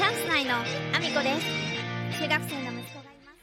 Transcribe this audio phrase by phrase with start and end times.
[0.00, 3.38] チャンス内のアミコです中学生の息子がいます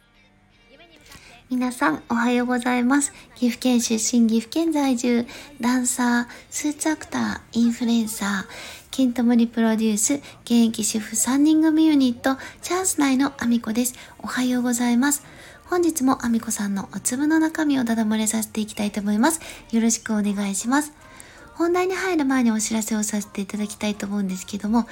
[0.71, 3.13] 夢に向かって皆さん、おはようございます。
[3.35, 5.27] 岐阜県出身、岐阜県在住、
[5.61, 10.15] ダンサー、スーツアクター、インフルエンサー、ケントモリプロデュース、
[10.45, 13.93] 現役主婦3人組ユニット、チャンス内のアミコです。
[14.17, 15.23] おはようございます。
[15.65, 19.41] 本日もアミコさんのお粒の中身をダダ漏れさせていきたいと思います。
[19.71, 20.91] よろしくお願いします。
[21.57, 24.87] 本題に入る前にお知らせをさせていただきたいと思うんですけども、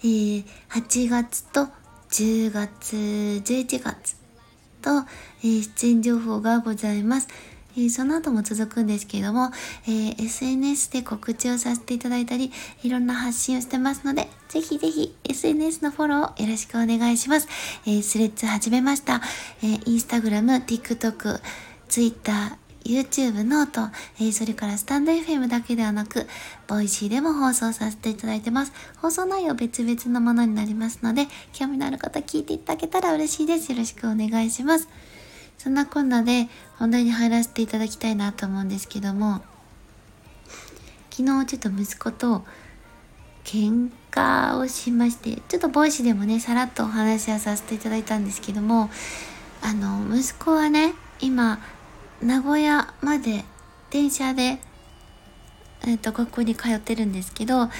[0.00, 1.68] えー、8月と
[2.10, 4.16] 10月、11月
[4.82, 4.90] と、
[5.42, 7.28] えー出演情報がございます。
[7.76, 9.50] えーその後も続くんですけども、
[9.86, 12.50] えー SNS で告知をさせていただいたり、
[12.82, 17.46] いろんな発信をしてますので、ぜひぜひ SNS のフォローよろしくお願いします。
[17.86, 19.20] えー Threads 始めました。
[19.62, 21.40] えー、 Instagram、TikTok、
[21.88, 23.80] Twitter、YouTube、 note、
[24.18, 26.26] えーそれからスタンド FM だけではなく、
[26.66, 28.72] Voicy でも放送させていただいてます。
[28.96, 33.72] 放送内容別々のものになりますので、興味のある方聞いていただけたら嬉しいです。
[33.72, 34.88] よろしくお願いします。
[35.58, 39.42] そんなこんなで本題に入らせていただきたいなと思うんですけども、
[41.10, 42.44] 昨日ちょっと息子と
[43.44, 48.88] 喧嘩をしまして、ちょっと Voicy でもね、さらっとお話はさせていただいたんですけども、
[49.62, 51.58] あの、息子はね、今、
[52.22, 53.44] 名古屋まで
[53.90, 54.58] 電車で、
[55.86, 57.70] えっ、と、学校に通ってるんですけど、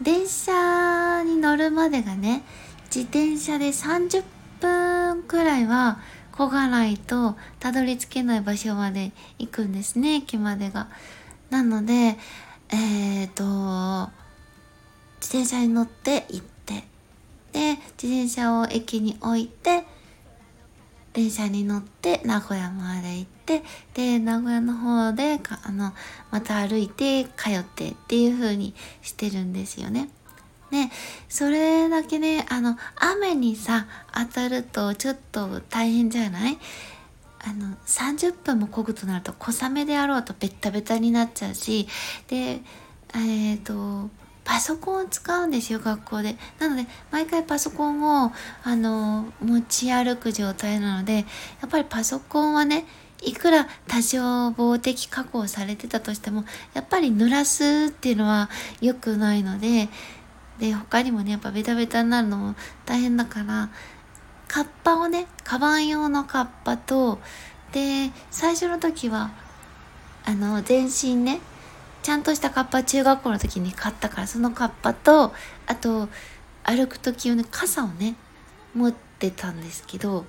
[0.00, 2.42] 電車に乗るまでがね、
[2.86, 4.24] 自転車で30
[4.60, 6.00] 分くらいは
[6.32, 10.88] 漕がないとたどり着けない場所まで行くんですね、駅までが。
[11.50, 12.16] なので、
[12.70, 13.44] えっ、と、
[15.20, 16.84] 自転車に乗って行って、
[17.52, 19.84] で、自転車を駅に置いて、
[21.12, 23.62] 電車に乗って名古屋まで行って
[23.94, 25.92] で名古屋の方であの
[26.30, 30.08] また歩いて通ってっていう風にしてるんですよね。
[30.70, 30.88] で
[31.28, 36.58] それだけねあの雨にさ当たるとちょっと大変じゃない？
[37.44, 41.88] あの30分も漕ぐとなると小雨であろうとベッタベタになっちゃうし
[42.28, 42.60] で
[43.14, 44.08] えっ、と
[44.44, 46.36] パソコンを使うんですよ学校で。
[46.58, 48.32] なので毎回パソコンを
[48.64, 51.22] あの持ち歩く状態なのでや
[51.66, 52.84] っぱりパソコンはね
[53.22, 56.44] いくら多少防滴加工されてたとしても
[56.74, 58.50] やっぱり濡らすっていうのは
[58.80, 59.88] 良くないので
[60.58, 62.54] で他にもねやっぱベタベタになるのも
[62.84, 63.70] 大変だから
[64.48, 67.20] カッパをねカバン用のカッパと
[67.72, 69.30] で最初の時は
[70.24, 71.40] あの全身ね
[72.02, 75.32] ちゃんとしたカッパ中学校の時に買ったからそのカッパと
[75.66, 76.08] あと
[76.64, 78.14] 歩く時用の傘をね
[78.74, 80.24] 持ってたんですけど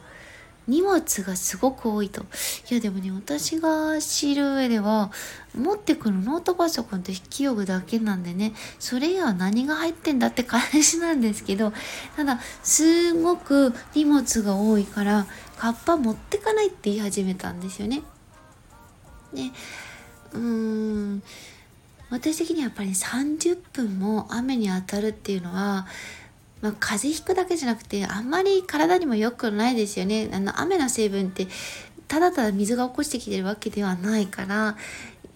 [0.68, 2.22] 荷物がすごく多いと
[2.70, 5.12] いやでもね私が知る上では
[5.56, 11.74] 持ってくるノートパソコンと筆記用具だけなんでねそれ以外は何が入ってんだって感じなんですけど
[12.16, 15.26] ただすごく荷物が多いから
[15.58, 18.02] カッパ持ってかないって言い始めたんですよね。
[19.34, 19.42] で
[20.34, 21.24] うーん
[22.14, 25.88] 私的にはやっぱり30分も雨に当たるっていうのは、
[26.62, 30.30] まあ、風邪ひくだけじゃなくてあんまり体にも良くないですよね。
[30.32, 31.48] あの雨の成分って
[32.08, 34.78] ただただ水が起こしてきてるわけではないから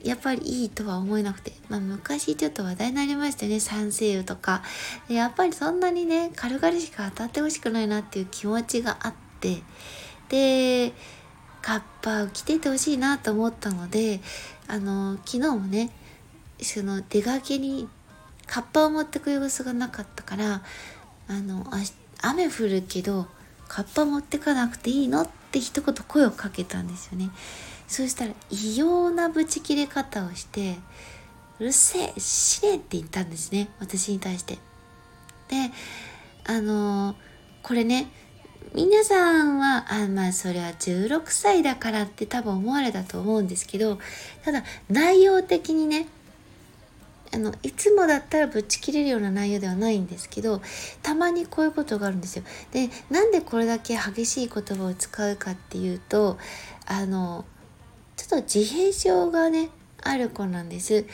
[0.04, 3.60] やっぱりいいとは思えなくて、まあ、昔ちょっと話題になりましたよね。
[3.60, 4.62] 酸性雨とか。
[5.08, 9.64] でやっぱりそんなにね軽々しか当たってほしくないなっていう気持ちがあって。
[10.30, 10.94] で
[11.64, 14.22] カッパを着ててほしいなと思ったので
[14.68, 15.90] あの昨日もね
[16.62, 17.88] その出かけに
[18.46, 20.62] カッパを持ってく様子がなかったから
[21.28, 21.78] あのあ
[22.22, 23.28] 雨降るけど
[23.68, 27.30] カッパ持ってかなくていいのって一言声をかけたんですよね。
[27.88, 30.76] そしたら異様なブチ切れ方をして
[31.60, 34.56] うるせえ死ねって言ったんですね私に対して。
[34.56, 35.72] で
[36.46, 37.16] あの
[37.64, 38.08] これね
[38.74, 43.98] 皆さんはあまあそれは16歳だからって多分思われたと思うんですけど
[44.44, 46.08] ただ内容的にね
[47.34, 50.62] あのいつもだったらぶち切れるような内容ではないんですけど
[51.04, 52.44] たまにこういうことがあるんですよ。
[52.72, 56.38] でなんでこれだけ激しい言葉を使うかっていうと
[56.86, 57.46] あの
[58.16, 59.70] ちょっと自閉症がね
[60.04, 61.04] ある子なんです。
[61.04, 61.08] で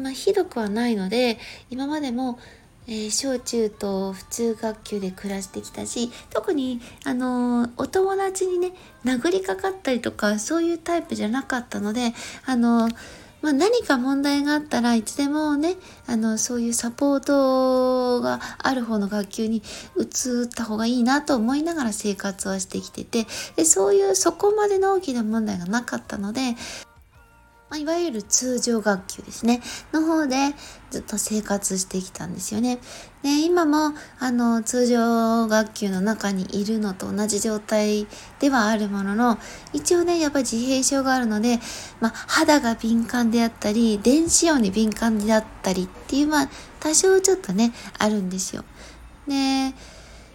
[0.00, 1.38] まあ、ひどくはないので
[1.70, 2.38] 今までも
[2.86, 8.72] えー小中と普通学級で暮らしてきたし特にあのーお友達にね
[9.04, 12.12] 殴りかかったりとかそういうタイプじゃなかったので
[12.44, 12.96] あのー
[13.44, 15.74] まあ、何か問題があったらいつでもね
[16.06, 19.62] あのそういうサポートがある方の学級に
[19.98, 23.26] 移った方がいいなと思いながら生活はしてきてて
[23.56, 26.56] でそういうそこまでの大きな問題がなかったので
[27.70, 29.60] まあ、いわゆる通常学級ですね、
[29.92, 30.36] の方で
[30.90, 32.78] ずっと生活してきたんですよね。
[33.22, 38.06] で、今も、あの、通常学級の中にいるのと同じ状態
[38.38, 39.38] ではあるものの、
[39.72, 41.58] 一応ね、やっぱり自閉症があるので、
[42.00, 46.50] まあ、肌が敏感であったり、電子音に敏感であったりっていう、まあ、
[46.80, 48.64] 多少ちょっとね、あるんですよ。
[49.26, 49.74] で、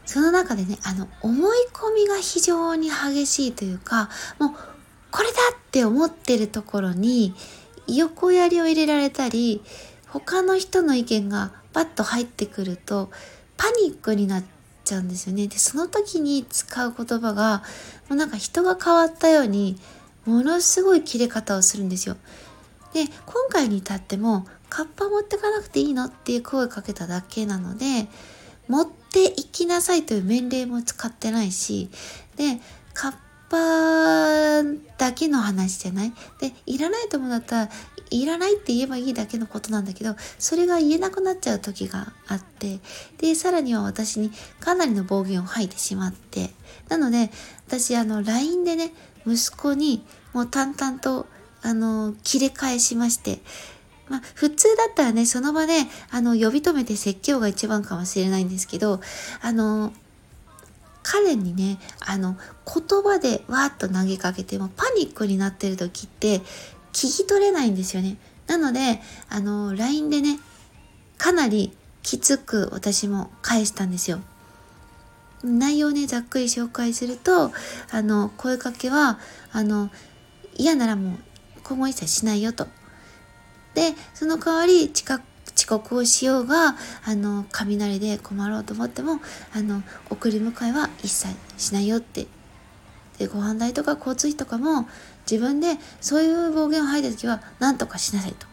[0.06, 4.10] その中でね、あの、思い込みが非常に激しいというか、
[4.40, 4.52] もう、
[5.12, 7.34] これだって思ってるところに
[7.88, 9.62] 横槍を入れられたり
[10.08, 13.10] 他の人の意見がパッと入ってくると
[13.58, 14.44] パニックになっ
[14.84, 15.48] ちゃうんですよね。
[15.48, 17.64] でその時に使う言葉が
[18.08, 19.78] もうなんか人が変わったように
[20.26, 22.18] ものすごい切れ方をするんですよ。
[22.94, 28.08] で今回に至ってもカッパ持ってかなくていいのっていう声かけただけなので
[28.68, 31.90] 持っていきなさいという命令も使ってないし
[32.36, 32.60] で
[32.94, 33.14] カッ
[33.50, 34.64] パ
[34.98, 36.14] だけの話じゃない？
[36.40, 37.72] で、いらないと思うんだったら、
[38.12, 42.80] いらないって言えばいいだけのことなんだけど、それが言えなくなっちゃう時があって、
[43.18, 46.52] で、さらには私にかなりの暴言を吐いてしまって、
[46.88, 47.30] なので、
[47.68, 48.92] 私、あの、LINE でね、
[49.28, 50.04] 息子に
[50.34, 51.28] もう淡々と、
[51.62, 53.40] あの、切れ返しまして、
[54.08, 55.74] まあ、普通だったらね、その場で、
[56.10, 59.02] あの、呼び止めて説教が一番かもしれないんですけど、
[59.42, 59.94] あの、
[61.12, 66.38] 彼にね、あの、言葉でわーっと投げかけてもパニックになってる時って
[66.94, 68.18] 聞き取れないんですよね。
[68.46, 70.40] なので、あの、LINE でね、
[71.18, 74.20] かなりきつく私も返したんですよ。
[75.44, 77.52] 内容ね、ざっくり紹介すると、
[77.90, 79.18] あの、声かけは、
[79.52, 79.90] あの、
[80.58, 81.18] 嫌ならもう
[81.64, 82.68] 今後一切しないよと。
[83.74, 85.20] で、その代わり近
[85.60, 89.20] 遅刻をしようがあの雷で困ろうと思っても
[89.54, 92.28] あの送り迎えは一切しないよって
[93.18, 94.88] でご飯代とか交通費とかも
[95.30, 98.48] 自分でそういう暴言を吐いた時は何とかしなさいと。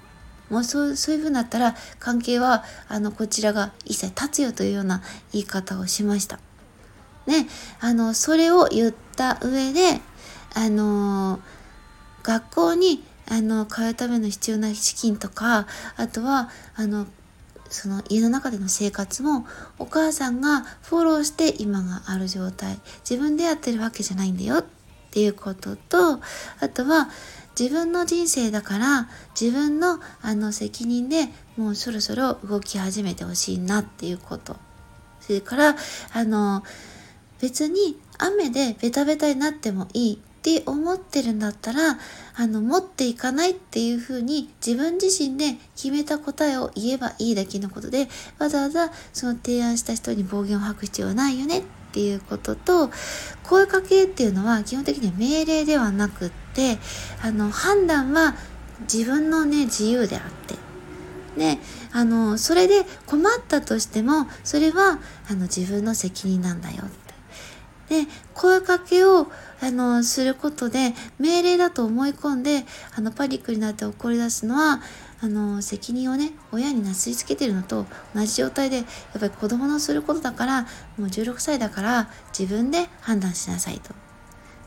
[0.50, 6.38] もうそうそういう風になったら関係はあのこちらが一切立つよというような言い方をしました。
[7.26, 7.48] ね、
[7.80, 10.00] あのそれを言った上で
[10.54, 11.40] あの
[12.22, 17.06] 学校にあの買うための必要な資金とかあとはあの
[17.68, 19.46] その家の中での生活も
[19.78, 22.78] お母さんがフォローして今がある状態。
[23.08, 24.58] 自分でやってるわけじゃないんだよ。
[24.58, 24.64] っ
[25.10, 26.20] ていうことと
[26.60, 27.08] あとは
[27.58, 29.08] 自分の人生だから
[29.38, 34.56] 自分のあの責任でもうそろそろ動き始めてほしいなっていうこと。
[35.20, 35.76] それから
[36.12, 36.62] あの
[37.40, 40.22] 別に雨でベタベタになってもいい。
[40.46, 41.98] って思ってるんだったら
[42.36, 48.06] あの持っていかないっていうふうに自分自身で決めた答えを言えばいいだけのことで
[48.38, 52.90] わざわざその提案した人に暴言を吐く必要はないよねっていうことと
[53.42, 56.78] 声かけっていうのは基本的には命令ではなくって
[57.24, 58.36] あの判断は
[58.82, 60.54] 自分のね自由であって。
[61.36, 61.58] で
[61.92, 64.98] あのそれで困ったとしてもそれは
[65.28, 66.84] あの自分の責任なんだよ。
[66.86, 67.05] って
[67.88, 68.04] で
[68.34, 69.26] 声かけを
[69.60, 72.64] あのすることで命令だと思い込んで
[72.96, 74.80] あのパニックになって怒り出すのは
[75.20, 78.86] あの責任をね親になすりつけてるのと同じ状態でやっ
[79.18, 80.68] ぱり子供のすることだからも
[81.00, 84.05] う16歳だから自分で判断しなさいと。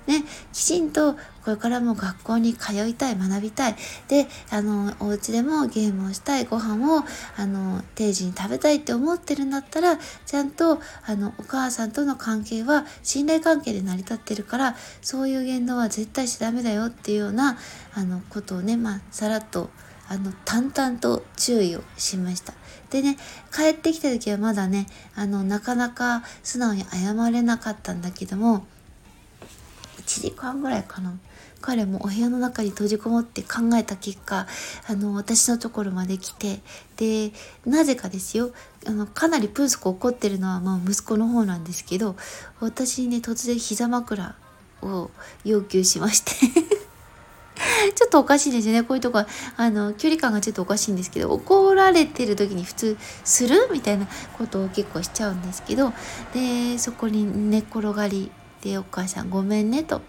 [0.09, 3.75] ね、きちんとこれからも学校に通いたい、学びたい。
[4.07, 7.03] で、あの、お家でもゲームをしたい、ご飯を、
[7.38, 17.60] あの、定時に食べたいって思ってるんだったら、ちゃんと、あの、お母さんとの関係は信頼関係で成り立ってるから、そういう言動は絶対しちゃダメだよっていうような、
[17.93, 19.69] あの、ことをね、まあ、さらっと、
[20.07, 22.53] あの、淡々と注意をしました。
[22.89, 23.15] でね、
[23.55, 28.65] 帰ってきた時はまだね、あの、なかなか素直に謝れなかったんだけども、
[30.10, 31.13] 1時間ぐらいかな。
[31.62, 34.48] 彼もお部屋の中に閉じこもって考えた結果
[34.88, 36.62] あの私のところまで来て
[36.96, 37.34] で
[37.66, 38.51] なぜかですよ。
[38.88, 42.16] あのかなりプースコ怒ってるのは、まあ、息子の方なんですけど
[42.62, 44.36] 私にね突然膝枕
[44.82, 45.12] を
[45.44, 46.32] 要求しまして。
[47.96, 48.84] ちょっとおかしいですよね。
[48.84, 49.20] こういうとこ
[49.58, 55.94] あの、距離感がちょっとおかしいんですけど、怒られてる時に普通するみたいなことを結構しちゃうんですけど、
[56.34, 60.01] で、そこに寝転がりでお母さんごめんねと。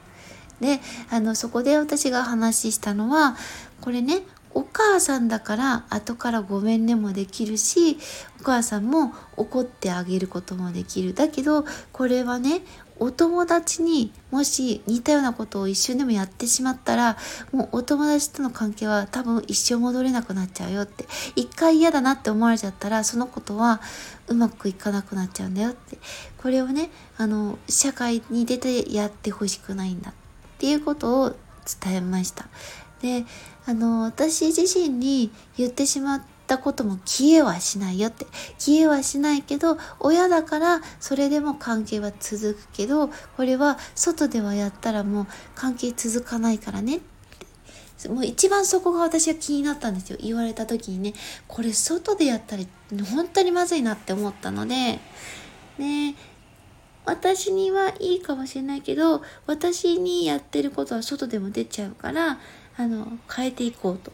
[0.60, 0.80] で
[1.10, 3.36] あのそこで私が話したのは
[3.80, 7.98] これねお母さんだから後からごめんねもできるし
[8.40, 12.62] お母さんも怒ってあげることもできるだけどこれはね
[13.00, 17.16] お友達にもし似たようなことを一瞬でもやってしまったら
[17.50, 21.06] もうお友達との関係は多分一生戻れなくなっちゃうよって。
[21.34, 23.80] 一回嫌だなって思われちゃったらそのことは
[24.28, 25.98] うまくいかなくなっちゃうんだよって。
[26.38, 30.10] これをねあの社会に出てやってほしくないんだ。
[30.10, 30.14] っ
[30.58, 31.36] ていうことを
[31.82, 32.48] 伝えました。
[33.00, 33.24] で
[33.66, 38.26] あの私自身に言ってしまったことも消えはしないよって。
[38.58, 47.00] 消えはしないけど親だからそれでも関係は続くけどこれは外ではやったらもう関係続かないからね
[48.08, 50.18] もう一番そこが私は気になったんですよ。
[50.20, 51.12] 言われた時にね。
[51.46, 52.64] これ外でやったら
[53.14, 54.98] 本当にまずいなって思ったので。
[55.78, 56.16] ね
[57.04, 62.38] 私にはいいかもしれないけど私にやってることは外でも出ちゃうから
[62.76, 64.12] あの変えていこうと。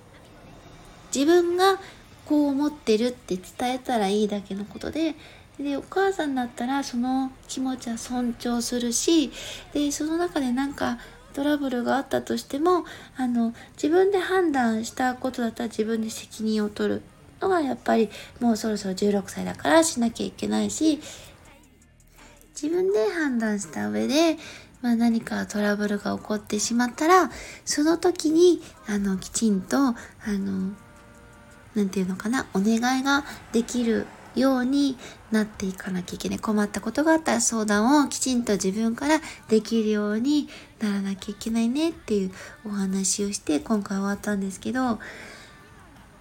[1.14, 1.78] 自分が
[2.26, 5.14] こう思ってるって伝えたらいいだけのことで
[5.58, 9.30] でお母さんだったらその気持ちは尊重するし
[9.72, 10.98] でその中でなんか
[11.32, 12.84] トラブルがあったとしても
[13.16, 17.02] あの自分で判断したことだったら自分で責任を取る
[17.40, 21.00] のがやっぱりもうそろそろ16歳だからしなきゃいけないし
[22.60, 24.38] 自分で判断した上で、
[24.80, 27.30] まあ、何かトラブルが起こってしまったら
[27.66, 29.94] その時にあのきちんとあ
[30.26, 30.74] の
[31.76, 34.96] 何て言うのかなお願いができるように
[35.30, 36.38] なっていかなきゃいけない。
[36.38, 40.48] 困ったことがあったら相談をきちんと自分からできるように
[40.80, 42.32] ならなきゃいけないねっていう
[42.64, 44.98] お話をして今回終わったんですけど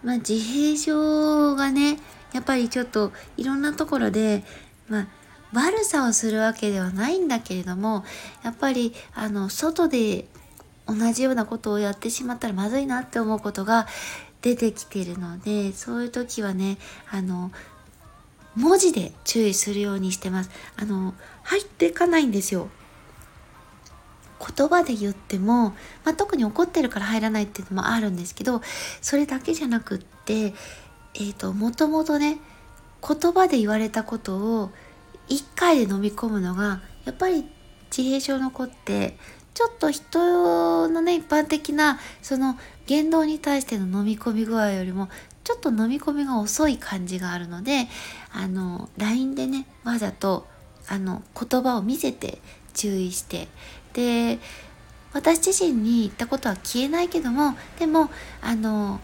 [0.03, 1.97] まあ自閉症がね
[2.33, 4.43] やっぱりちょっといろんなところで
[4.87, 5.07] まあ
[5.53, 8.03] 悪さをするわけではないんだけれども
[8.43, 10.25] やっぱりあの外で
[10.87, 13.87] 同じようなことをやってしまったらまずいなって思うことが
[14.45, 16.77] 出てきてるのでそういう時はね
[17.09, 17.51] あの
[18.55, 20.51] 文字で注意するようにしてます。
[20.77, 22.69] あの入っていかないんですよ。
[24.55, 25.69] 言葉で言っても、
[26.03, 28.61] まあ、特に怒ってるから入らないっていうのもあるんですけど
[29.01, 32.37] それだけじゃなくってえっ、ー、ともともとね
[33.01, 34.71] 言葉で言われたことを
[35.29, 37.49] 1回で飲み込むのがやっぱり
[37.89, 39.17] 自閉症の子って
[39.55, 45.09] ちょっと人のね一般的なその言動に対しての飲み込み具合よりも
[45.45, 47.87] ちょっと飲み込みが遅い感じがあるので
[48.33, 50.45] あの LINE でねわざと
[50.87, 52.39] あの言葉を見せて
[52.73, 53.47] 注意して
[53.93, 54.39] で
[55.13, 58.09] 私自身に言ったことは消えないけどもでも
[58.41, 58.99] あの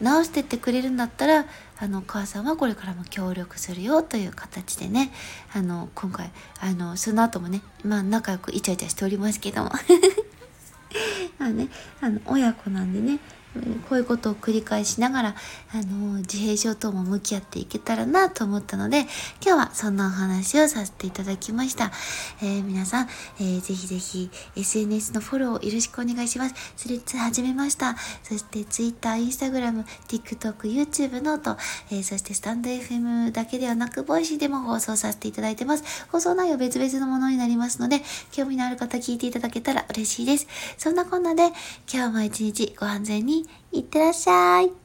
[0.00, 1.46] 直してってくれるんだったら
[1.78, 5.10] あのお母さんはこれからも協力するよという形でね
[5.52, 9.70] あの今回あのその後もねまあ仲良くイチャイチャしておりますけども。
[11.38, 11.68] まあね
[12.00, 13.18] あの親子なんでね
[13.88, 15.34] こういうことを繰り返しながら、
[15.72, 19.00] あの、自閉症とも向き合っていけたらなと思ったので、
[19.44, 21.92] 今日はそんなお話をさせていただきました。
[22.42, 23.08] えー、皆さん、
[23.38, 26.54] えー、ぜひぜひ SNS のフォローをよろしくお願いします。
[26.76, 27.96] Threads 始めました。
[28.22, 31.56] そして Twitter、Instagram、TikTok、YouTube note、
[31.90, 35.84] えー、そしてスタンド FM だけではなく、 Voicy でも放送させていただいてます。
[36.10, 40.48] 放送内容別々のものになりますので、興味のある方聞いていただけたら嬉しいです。
[40.76, 41.48] そんなこんなで、
[41.92, 44.83] 今日も一日ご安全にいってらっしゃい。